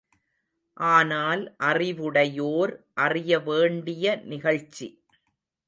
ஆனால் 0.77 1.43
அறிவுடையோர் 1.59 2.73
அறிய 2.97 3.39
வேண்டிய 3.39 4.15
நிகழ்ச்சி. 4.25 4.87